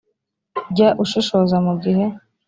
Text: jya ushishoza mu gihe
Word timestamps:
jya 0.71 0.89
ushishoza 1.03 1.57
mu 1.65 1.73
gihe 1.83 2.05